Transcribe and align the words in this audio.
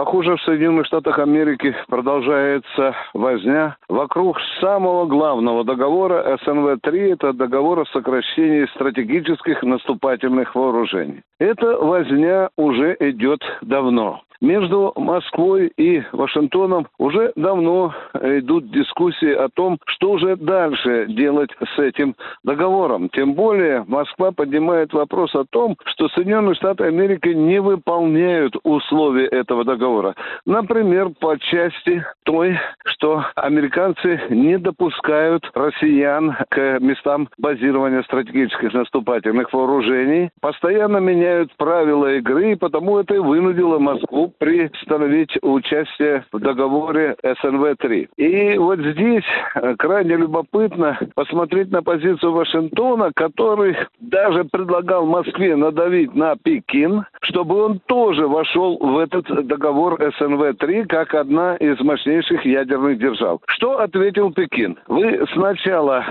Похоже, 0.00 0.36
в 0.36 0.42
Соединенных 0.44 0.86
Штатах 0.86 1.18
Америки 1.18 1.76
продолжается 1.86 2.96
возня 3.12 3.76
вокруг 3.86 4.38
самого 4.58 5.04
главного 5.04 5.62
договора 5.62 6.38
СНВ-3. 6.42 7.12
Это 7.12 7.34
договор 7.34 7.80
о 7.80 7.84
сокращении 7.84 8.64
стратегических 8.74 9.62
наступательных 9.62 10.54
вооружений. 10.54 11.20
Эта 11.38 11.76
возня 11.76 12.48
уже 12.56 12.96
идет 12.98 13.42
давно. 13.60 14.22
Между 14.40 14.92
Москвой 14.96 15.70
и 15.76 16.02
Вашингтоном 16.12 16.86
уже 16.98 17.32
давно 17.36 17.92
идут 18.14 18.70
дискуссии 18.70 19.32
о 19.32 19.50
том, 19.50 19.78
что 19.86 20.16
же 20.16 20.36
дальше 20.36 21.06
делать 21.08 21.50
с 21.74 21.78
этим 21.78 22.14
договором. 22.42 23.10
Тем 23.10 23.34
более 23.34 23.84
Москва 23.86 24.32
поднимает 24.32 24.94
вопрос 24.94 25.34
о 25.34 25.44
том, 25.44 25.76
что 25.84 26.08
Соединенные 26.08 26.54
Штаты 26.54 26.84
Америки 26.84 27.28
не 27.28 27.60
выполняют 27.60 28.56
условия 28.62 29.26
этого 29.26 29.64
договора. 29.64 30.14
Например, 30.46 31.10
по 31.20 31.38
части 31.38 32.02
той, 32.22 32.58
что 32.84 33.26
американцы 33.34 34.22
не 34.30 34.56
допускают 34.58 35.50
россиян 35.54 36.34
к 36.48 36.78
местам 36.80 37.28
базирования 37.36 38.02
стратегических 38.04 38.72
наступательных 38.72 39.52
вооружений, 39.52 40.30
постоянно 40.40 40.96
меняют 40.96 41.54
правила 41.58 42.14
игры, 42.14 42.52
и 42.52 42.56
потому 42.56 42.98
это 42.98 43.14
и 43.14 43.18
вынудило 43.18 43.78
Москву 43.78 44.29
пристановить 44.38 45.36
участие 45.42 46.24
в 46.32 46.38
договоре 46.38 47.16
СНВ-3. 47.22 48.08
И 48.16 48.58
вот 48.58 48.80
здесь 48.80 49.24
э, 49.54 49.74
крайне 49.76 50.16
любопытно 50.16 50.98
посмотреть 51.14 51.70
на 51.70 51.82
позицию 51.82 52.32
Вашингтона, 52.32 53.10
который 53.14 53.76
даже 54.00 54.44
предлагал 54.44 55.06
Москве 55.06 55.56
надавить 55.56 56.14
на 56.14 56.36
Пекин, 56.36 57.04
чтобы 57.20 57.62
он 57.62 57.80
тоже 57.86 58.26
вошел 58.26 58.78
в 58.78 58.98
этот 58.98 59.46
договор 59.46 60.00
СНВ-3 60.00 60.86
как 60.86 61.14
одна 61.14 61.56
из 61.56 61.78
мощнейших 61.80 62.44
ядерных 62.44 62.98
держав. 62.98 63.40
Что 63.46 63.80
ответил 63.80 64.32
Пекин? 64.32 64.78
Вы 64.88 65.24
сначала 65.32 66.04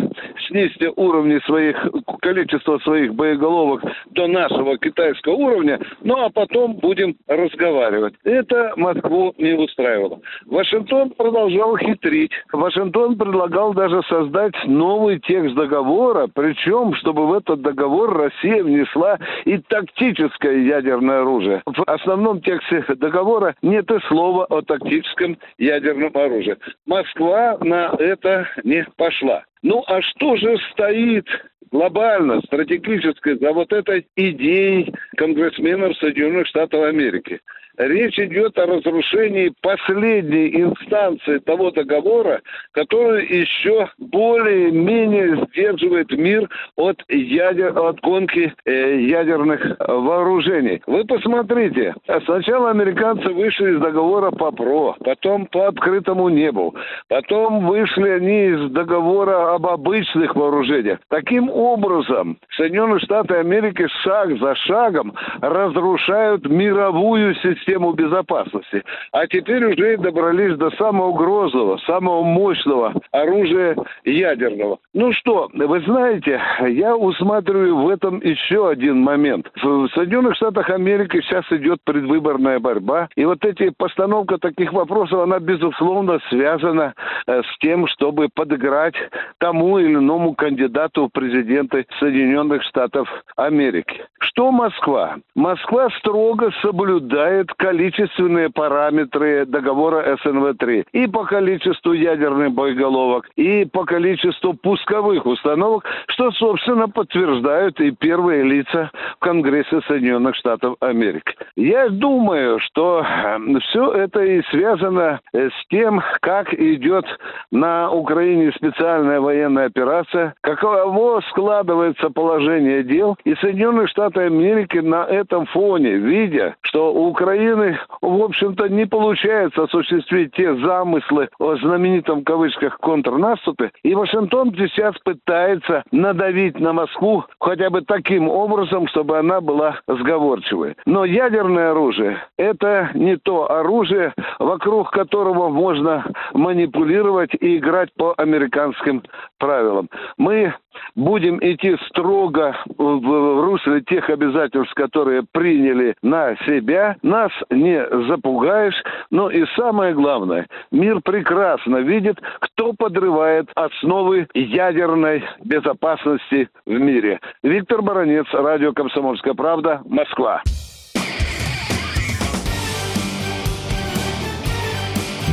снизьте 0.48 0.92
уровни 0.96 1.40
своих, 1.46 1.76
количество 2.22 2.78
своих 2.80 3.14
боеголовок 3.16 3.84
до 4.12 4.28
нашего 4.28 4.78
китайского 4.78 5.34
уровня, 5.34 5.80
ну 6.02 6.16
а 6.24 6.30
потом 6.30 6.76
будем 6.76 7.16
разговаривать. 7.28 8.14
Это 8.24 8.74
Москву 8.76 9.34
не 9.38 9.54
устраивало. 9.54 10.20
Вашингтон 10.46 11.12
продолжал 11.12 11.78
хитрить. 11.78 12.32
Вашингтон 12.52 13.18
предлагал 13.18 13.74
даже 13.74 14.02
создать 14.04 14.54
новый 14.66 15.20
текст 15.20 15.56
договора, 15.56 16.28
причем, 16.34 16.94
чтобы 16.96 17.28
в 17.28 17.34
этот 17.34 17.62
договор 17.62 18.16
Россия 18.16 18.64
внесла 18.64 19.18
и 19.46 19.58
тактическое 19.58 20.58
ядерное 20.58 20.99
оружие. 21.08 21.62
В 21.66 21.84
основном 21.88 22.42
тексте 22.42 22.84
договора 22.96 23.56
нет 23.62 23.90
и 23.92 24.00
слова 24.08 24.46
о 24.46 24.62
тактическом 24.62 25.38
ядерном 25.58 26.12
оружии. 26.16 26.58
Москва 26.86 27.58
на 27.62 27.96
это 28.00 28.48
не 28.64 28.86
пошла. 28.98 29.44
Ну 29.62 29.84
а 29.88 30.02
что 30.02 30.36
же 30.36 30.58
стоит 30.72 31.28
глобально, 31.72 32.42
стратегически 32.42 33.38
за 33.38 33.54
вот 33.54 33.72
этой 33.72 34.08
идеей 34.16 34.94
конгрессменов 35.18 35.98
Соединенных 35.98 36.48
Штатов 36.48 36.84
Америки? 36.84 37.40
Речь 37.80 38.20
идет 38.20 38.60
о 38.60 38.66
разрушении 38.66 39.54
последней 39.62 40.50
инстанции 40.50 41.38
того 41.38 41.72
договора, 41.72 42.42
который 42.74 43.26
еще 43.26 43.88
более-менее 43.98 45.46
сдерживает 45.46 46.12
мир 46.12 46.50
от, 46.76 47.02
ядер, 47.08 47.80
от 47.80 48.02
гонки 48.02 48.54
э, 48.66 49.00
ядерных 49.00 49.78
вооружений. 49.80 50.82
Вы 50.88 51.06
посмотрите, 51.06 51.96
сначала 52.26 52.72
американцы 52.72 53.30
вышли 53.30 53.76
из 53.76 53.80
договора 53.80 54.32
по 54.32 54.52
ПРО, 54.52 54.98
потом 55.06 55.46
по 55.46 55.70
открытому 55.70 56.28
небу, 56.28 56.76
потом 57.08 57.66
вышли 57.66 58.10
они 58.10 58.48
из 58.48 58.72
договора 58.72 59.56
об 59.56 59.66
обычных 59.66 60.36
вооружениях. 60.36 61.00
Таким 61.08 61.50
образом, 61.50 62.40
Соединенные 62.58 63.00
Штаты 63.00 63.36
Америки 63.36 63.88
шаг 64.04 64.38
за 64.38 64.54
шагом 64.56 65.14
разрушают 65.40 66.46
мировую 66.46 67.36
систему 67.36 67.69
систему 67.70 67.94
безопасности. 67.94 68.84
А 69.12 69.28
теперь 69.28 69.66
уже 69.66 69.98
добрались 69.98 70.56
до 70.58 70.72
самого 70.72 71.16
грозного, 71.16 71.78
самого 71.86 72.24
мощного 72.24 72.94
оружия 73.12 73.76
ядерного. 74.06 74.80
Ну 74.94 75.14
что, 75.14 75.50
вы 75.54 75.82
знаете, 75.82 76.42
я 76.68 76.96
усматриваю 76.96 77.78
в 77.78 77.90
этом 77.90 78.20
еще 78.22 78.70
один 78.70 79.02
момент. 79.02 79.52
В 79.62 79.88
Соединенных 79.90 80.36
Штатах 80.36 80.70
Америки 80.70 81.22
сейчас 81.22 81.46
идет 81.52 81.80
предвыборная 81.84 82.60
борьба, 82.60 83.10
и 83.16 83.26
вот 83.26 83.44
эти 83.46 83.70
постановка 83.70 84.38
таких 84.38 84.74
вопросов, 84.74 85.20
она 85.20 85.40
безусловно 85.40 86.20
связана 86.30 86.94
э, 87.28 87.42
с 87.42 87.58
тем, 87.60 87.88
чтобы 87.88 88.30
подыграть 88.34 88.96
тому 89.38 89.80
или 89.80 89.94
иному 89.94 90.34
кандидату 90.34 91.08
в 91.08 91.10
президенты 91.10 91.86
Соединенных 92.00 92.64
Штатов 92.64 93.08
Америки. 93.36 94.06
Что 94.20 94.52
Москва? 94.52 95.18
Москва 95.36 95.90
строго 96.00 96.52
соблюдает 96.62 97.54
количественные 97.60 98.50
параметры 98.50 99.46
договора 99.46 100.18
СНВ-3 100.24 100.88
и 100.94 101.08
по 101.08 101.26
количеству 101.26 101.92
ядерных 101.92 102.54
боеголовок, 102.54 103.30
и 103.36 103.66
по 103.66 103.84
количеству 103.84 104.54
пусковых 104.54 105.26
установок, 105.26 105.84
что, 106.08 106.32
собственно, 106.32 106.88
подтверждают 106.88 107.80
и 107.82 107.92
первые 107.92 108.44
лица 108.44 108.92
в 109.18 109.20
Конгрессе 109.20 109.82
Соединенных 109.88 110.36
Штатов 110.38 110.78
Америки. 110.80 111.36
Я 111.58 111.90
думаю, 111.90 112.60
что 112.60 113.04
эм, 113.06 113.60
все 113.60 113.92
это 113.92 114.24
и 114.24 114.42
связано 114.50 115.20
э, 115.34 115.50
с 115.50 115.68
тем, 115.70 116.02
как 116.22 116.54
идет 116.54 117.06
на 117.52 117.92
Украине 117.92 118.54
специальная 118.56 119.20
военная 119.20 119.66
операция, 119.66 120.34
каково 120.42 121.22
складывается 121.30 122.10
положение 122.10 122.84
дел, 122.84 123.18
и 123.26 123.36
Соединенные 123.36 123.88
Штаты 123.88 124.22
Америки 124.22 124.78
на 124.78 125.04
этом 125.04 125.46
фоне, 125.48 125.96
видя, 125.96 126.56
что 126.62 126.94
у 126.94 127.12
Украины 127.40 127.80
в 128.02 128.24
общем-то, 128.24 128.68
не 128.70 128.86
получается 128.86 129.64
осуществить 129.64 130.34
те 130.34 130.56
замыслы 130.56 131.30
о 131.40 131.56
знаменитом 131.56 132.22
в 132.22 132.24
кавычках 132.24 132.78
контрнаступе. 132.80 133.72
И 133.84 133.94
Вашингтон 133.94 134.54
сейчас 134.58 134.96
пытается 135.04 135.84
надавить 135.92 136.60
на 136.60 136.74
Москву 136.74 137.26
хотя 137.40 137.70
бы 137.70 137.82
таким 137.82 138.30
образом, 138.30 138.88
чтобы 138.88 139.18
она 139.18 139.42
была 139.42 139.80
сговорчивой. 139.88 140.76
Но 140.86 141.06
ядерное 141.06 141.72
оружие– 141.72 142.18
это 142.38 142.90
не 142.94 143.18
то 143.18 143.52
оружие, 143.52 144.14
вокруг 144.40 144.92
которого 144.92 145.50
можно 145.50 146.06
манипулировать 146.34 147.32
и 147.40 147.58
играть 147.58 147.94
по 147.96 148.14
американским 148.18 149.04
правилам. 149.38 149.90
Мы 150.18 150.54
будем 150.96 151.38
идти 151.42 151.76
строго 151.88 152.56
в 152.78 153.44
русле 153.44 153.82
тех 153.82 154.10
обязательств, 154.10 154.74
которые 154.74 155.24
приняли 155.32 155.96
на 156.02 156.36
себя. 156.46 156.98
Нас 157.02 157.32
не 157.50 157.86
запугаешь. 158.08 158.82
Но 159.12 159.30
и 159.30 159.46
самое 159.56 159.94
главное, 159.94 160.48
мир 160.72 161.02
прекрасно 161.02 161.78
видит, 161.78 162.18
кто 162.40 162.74
подрывает 162.74 163.50
основы 163.56 164.28
ядерной 164.34 165.24
безопасности 165.44 166.50
в 166.66 166.72
мире. 166.72 167.20
Виктор 167.44 167.82
Баранец, 167.82 168.26
радио 168.34 168.74
«Комсомольская 168.74 169.34
правда», 169.34 169.82
Москва. 169.86 170.42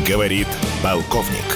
Говорит 0.07 0.47
полковник. 0.83 1.56